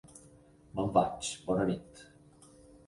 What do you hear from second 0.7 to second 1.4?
Me'n vaig,